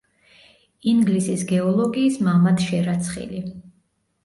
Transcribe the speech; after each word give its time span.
ინგლისის 0.91 1.43
გეოლოგიის 1.51 2.19
„მამად“ 2.29 2.67
შერაცხილი. 2.73 3.47